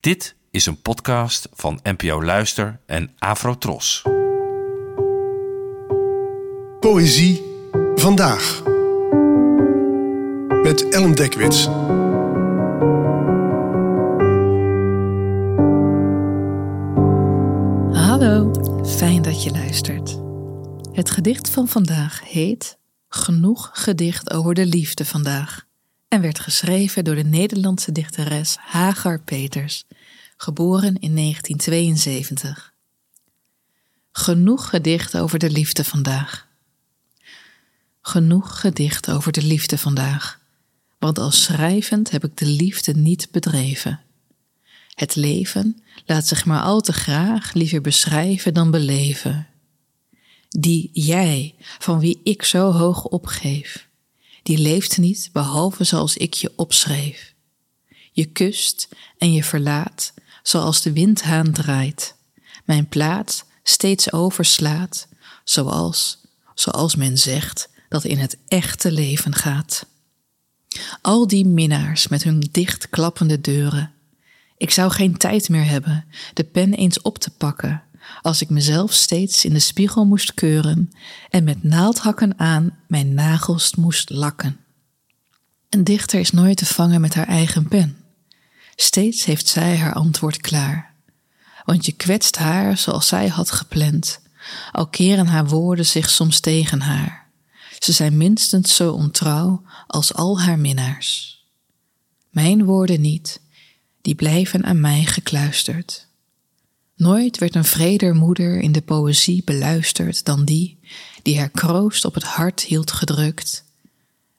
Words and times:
Dit 0.00 0.36
is 0.50 0.66
een 0.66 0.82
podcast 0.82 1.48
van 1.52 1.80
NPO 1.82 2.22
Luister 2.24 2.80
en 2.86 3.10
Afrotros. 3.18 4.02
Poëzie 6.80 7.42
vandaag. 7.94 8.62
Met 10.62 10.88
Ellen 10.88 11.14
Dekwits. 11.14 11.64
Hallo, 18.04 18.50
fijn 18.84 19.22
dat 19.22 19.42
je 19.42 19.50
luistert. 19.50 20.20
Het 20.92 21.10
gedicht 21.10 21.50
van 21.50 21.68
vandaag 21.68 22.20
heet 22.24 22.78
Genoeg 23.08 23.70
gedicht 23.72 24.30
over 24.30 24.54
de 24.54 24.66
liefde 24.66 25.04
vandaag 25.04 25.68
en 26.10 26.20
werd 26.20 26.40
geschreven 26.40 27.04
door 27.04 27.14
de 27.14 27.24
Nederlandse 27.24 27.92
dichteres 27.92 28.56
Hagar 28.58 29.20
Peters, 29.20 29.84
geboren 30.36 30.98
in 31.00 31.16
1972. 31.16 32.72
Genoeg 34.12 34.68
gedicht 34.68 35.16
over 35.16 35.38
de 35.38 35.50
liefde 35.50 35.84
vandaag. 35.84 36.48
Genoeg 38.00 38.60
gedicht 38.60 39.10
over 39.10 39.32
de 39.32 39.42
liefde 39.42 39.78
vandaag, 39.78 40.40
want 40.98 41.18
als 41.18 41.42
schrijvend 41.42 42.10
heb 42.10 42.24
ik 42.24 42.36
de 42.36 42.46
liefde 42.46 42.94
niet 42.94 43.28
bedreven. 43.30 44.00
Het 44.94 45.16
leven 45.16 45.82
laat 46.06 46.26
zich 46.26 46.44
maar 46.44 46.62
al 46.62 46.80
te 46.80 46.92
graag 46.92 47.52
liever 47.52 47.80
beschrijven 47.80 48.54
dan 48.54 48.70
beleven. 48.70 49.46
Die 50.48 50.90
jij, 50.92 51.54
van 51.78 52.00
wie 52.00 52.20
ik 52.24 52.42
zo 52.42 52.72
hoog 52.72 53.04
opgeef, 53.04 53.89
die 54.42 54.58
leeft 54.58 54.98
niet 54.98 55.30
behalve 55.32 55.84
zoals 55.84 56.16
ik 56.16 56.34
je 56.34 56.52
opschreef. 56.56 57.34
Je 58.12 58.24
kust 58.24 58.88
en 59.18 59.32
je 59.32 59.44
verlaat, 59.44 60.12
zoals 60.42 60.82
de 60.82 60.92
windhaan 60.92 61.52
draait, 61.52 62.14
mijn 62.64 62.88
plaats 62.88 63.44
steeds 63.62 64.12
overslaat, 64.12 65.08
zoals, 65.44 66.18
zoals 66.54 66.94
men 66.94 67.18
zegt 67.18 67.68
dat 67.88 68.04
in 68.04 68.18
het 68.18 68.36
echte 68.48 68.92
leven 68.92 69.34
gaat. 69.34 69.86
Al 71.02 71.26
die 71.26 71.46
minnaars 71.46 72.08
met 72.08 72.22
hun 72.22 72.48
dichtklappende 72.50 73.40
deuren. 73.40 73.92
Ik 74.56 74.70
zou 74.70 74.90
geen 74.90 75.16
tijd 75.16 75.48
meer 75.48 75.64
hebben 75.64 76.04
de 76.34 76.44
pen 76.44 76.74
eens 76.74 77.02
op 77.02 77.18
te 77.18 77.30
pakken, 77.30 77.82
als 78.20 78.40
ik 78.40 78.50
mezelf 78.50 78.92
steeds 78.92 79.44
in 79.44 79.52
de 79.52 79.58
spiegel 79.58 80.04
moest 80.04 80.34
keuren 80.34 80.90
en 81.30 81.44
met 81.44 81.62
naaldhakken 81.62 82.38
aan 82.38 82.78
mijn 82.86 83.14
nagels 83.14 83.74
moest 83.74 84.10
lakken. 84.10 84.60
Een 85.68 85.84
dichter 85.84 86.20
is 86.20 86.30
nooit 86.30 86.56
te 86.56 86.66
vangen 86.66 87.00
met 87.00 87.14
haar 87.14 87.28
eigen 87.28 87.68
pen. 87.68 87.96
Steeds 88.76 89.24
heeft 89.24 89.48
zij 89.48 89.76
haar 89.76 89.94
antwoord 89.94 90.36
klaar. 90.36 90.94
Want 91.64 91.86
je 91.86 91.92
kwetst 91.92 92.36
haar 92.36 92.78
zoals 92.78 93.06
zij 93.06 93.28
had 93.28 93.50
gepland, 93.50 94.20
al 94.72 94.86
keren 94.86 95.26
haar 95.26 95.46
woorden 95.46 95.86
zich 95.86 96.10
soms 96.10 96.40
tegen 96.40 96.80
haar. 96.80 97.28
Ze 97.78 97.92
zijn 97.92 98.16
minstens 98.16 98.74
zo 98.74 98.92
ontrouw 98.92 99.62
als 99.86 100.14
al 100.14 100.40
haar 100.40 100.58
minnaars. 100.58 101.38
Mijn 102.30 102.64
woorden 102.64 103.00
niet, 103.00 103.40
die 104.00 104.14
blijven 104.14 104.64
aan 104.64 104.80
mij 104.80 105.04
gekluisterd. 105.04 106.08
Nooit 107.00 107.38
werd 107.38 107.54
een 107.54 107.64
vreder 107.64 108.14
moeder 108.14 108.60
in 108.60 108.72
de 108.72 108.80
poëzie 108.82 109.44
beluisterd 109.44 110.24
dan 110.24 110.44
die 110.44 110.78
die 111.22 111.38
haar 111.38 111.48
kroost 111.48 112.04
op 112.04 112.14
het 112.14 112.22
hart 112.22 112.60
hield 112.60 112.92
gedrukt. 112.92 113.64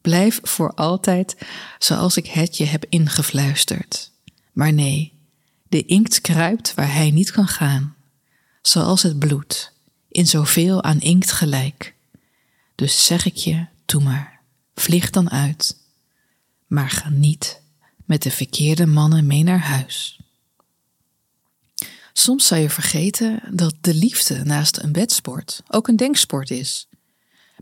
Blijf 0.00 0.40
voor 0.42 0.74
altijd 0.74 1.36
zoals 1.78 2.16
ik 2.16 2.26
het 2.26 2.56
je 2.56 2.64
heb 2.64 2.84
ingefluisterd. 2.88 4.10
Maar 4.52 4.72
nee, 4.72 5.12
de 5.68 5.84
inkt 5.84 6.20
kruipt 6.20 6.74
waar 6.74 6.92
hij 6.92 7.10
niet 7.10 7.30
kan 7.30 7.48
gaan, 7.48 7.94
zoals 8.62 9.02
het 9.02 9.18
bloed, 9.18 9.72
in 10.08 10.26
zoveel 10.26 10.82
aan 10.82 11.00
inkt 11.00 11.32
gelijk. 11.32 11.94
Dus 12.74 13.04
zeg 13.04 13.26
ik 13.26 13.36
je, 13.36 13.66
doe 13.84 14.02
maar, 14.02 14.40
vlieg 14.74 15.10
dan 15.10 15.30
uit, 15.30 15.76
maar 16.66 16.90
ga 16.90 17.08
niet 17.08 17.60
met 18.04 18.22
de 18.22 18.30
verkeerde 18.30 18.86
mannen 18.86 19.26
mee 19.26 19.42
naar 19.42 19.60
huis. 19.60 20.17
Soms 22.18 22.46
zou 22.46 22.60
je 22.60 22.70
vergeten 22.70 23.42
dat 23.50 23.74
de 23.80 23.94
liefde 23.94 24.44
naast 24.44 24.78
een 24.78 24.92
bedsport 24.92 25.62
ook 25.68 25.88
een 25.88 25.96
denksport 25.96 26.50
is. 26.50 26.88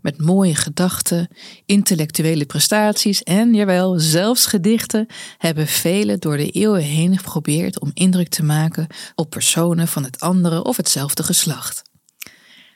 Met 0.02 0.18
mooie 0.18 0.54
gedachten, 0.54 1.28
intellectuele 1.66 2.46
prestaties 2.46 3.22
en, 3.22 3.54
jawel, 3.54 4.00
zelfs 4.00 4.46
gedichten 4.46 5.06
hebben 5.38 5.66
velen 5.66 6.20
door 6.20 6.36
de 6.36 6.50
eeuwen 6.50 6.82
heen 6.82 7.18
geprobeerd 7.18 7.80
om 7.80 7.90
indruk 7.94 8.28
te 8.28 8.42
maken 8.42 8.86
op 9.14 9.30
personen 9.30 9.88
van 9.88 10.04
het 10.04 10.20
andere 10.20 10.64
of 10.64 10.76
hetzelfde 10.76 11.22
geslacht. 11.22 11.82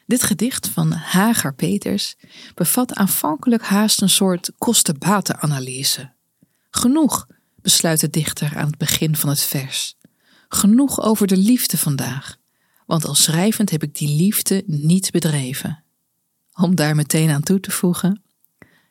Dit 0.06 0.22
gedicht 0.22 0.68
van 0.68 0.92
Hagar 0.92 1.54
Peters 1.54 2.16
bevat 2.54 2.94
aanvankelijk 2.94 3.62
haast 3.62 4.02
een 4.02 4.10
soort 4.10 4.52
kosten-batenanalyse. 4.58 6.12
Genoeg, 6.70 7.26
besluit 7.56 8.00
de 8.00 8.10
dichter 8.10 8.56
aan 8.56 8.66
het 8.66 8.78
begin 8.78 9.16
van 9.16 9.28
het 9.28 9.40
vers. 9.40 9.98
Genoeg 10.52 11.02
over 11.02 11.26
de 11.26 11.36
liefde 11.36 11.78
vandaag, 11.78 12.36
want 12.86 13.04
als 13.04 13.22
schrijvend 13.22 13.70
heb 13.70 13.82
ik 13.82 13.94
die 13.94 14.08
liefde 14.16 14.62
niet 14.66 15.10
bedreven. 15.10 15.84
Om 16.54 16.74
daar 16.74 16.94
meteen 16.94 17.30
aan 17.30 17.42
toe 17.42 17.60
te 17.60 17.70
voegen: 17.70 18.22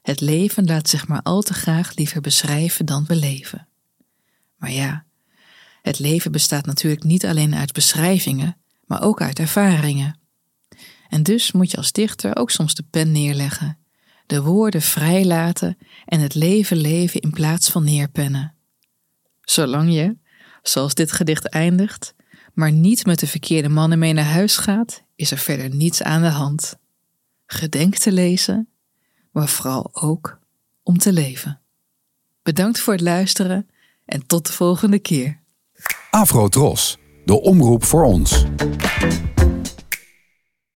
het 0.02 0.22
leven 0.22 0.66
laat 0.66 0.90
zich 0.90 1.08
maar 1.08 1.22
al 1.22 1.42
te 1.42 1.54
graag 1.54 1.96
liever 1.96 2.22
beschrijven 2.22 2.86
dan 2.86 3.06
beleven. 3.06 3.68
Maar 4.58 4.72
ja, 4.72 5.06
het 5.82 6.00
leven 6.00 6.32
bestaat 6.32 6.66
natuurlijk 6.66 7.04
niet 7.04 7.26
alleen 7.26 7.56
uit 7.56 7.74
beschrijvingen, 7.74 8.58
maar 8.86 9.02
ook 9.02 9.22
uit 9.22 9.40
ervaringen. 9.40 10.20
En 11.10 11.24
dus 11.24 11.52
moet 11.52 11.72
je 11.72 11.78
als 11.78 11.92
dichter 11.92 12.36
ook 12.36 12.52
soms 12.52 12.74
de 12.74 12.84
pen 12.90 13.12
neerleggen, 13.12 13.78
de 14.26 14.42
woorden 14.42 14.82
vrijlaten 14.82 15.78
en 16.06 16.20
het 16.20 16.36
leven 16.36 16.78
leven 16.78 17.22
in 17.22 17.32
plaats 17.32 17.70
van 17.70 17.84
neerpennen. 17.84 18.54
Zolang 19.42 19.94
je, 19.94 20.18
zoals 20.62 20.94
dit 20.94 21.12
gedicht 21.12 21.50
eindigt, 21.50 22.14
maar 22.54 22.72
niet 22.72 23.06
met 23.06 23.20
de 23.20 23.28
verkeerde 23.28 23.70
mannen 23.70 24.00
mee 24.00 24.14
naar 24.14 24.26
huis 24.26 24.58
gaat, 24.58 25.04
is 25.16 25.32
er 25.32 25.38
verder 25.38 25.76
niets 25.76 26.04
aan 26.04 26.22
de 26.22 26.28
hand. 26.28 26.78
Gedenk 27.46 27.96
te 27.96 28.12
lezen, 28.12 28.68
maar 29.32 29.48
vooral 29.48 29.90
ook 29.94 30.40
om 30.84 30.98
te 30.98 31.14
leven. 31.14 31.60
Bedankt 32.44 32.80
voor 32.80 32.94
het 32.94 33.02
luisteren 33.02 33.70
en 34.06 34.26
tot 34.26 34.48
de 34.48 34.54
volgende 34.54 35.00
keer. 35.00 35.40
Afro 36.10 36.48
Tros, 36.48 36.98
de 37.26 37.42
omroep 37.42 37.84
voor 37.84 38.04
ons. 38.04 38.46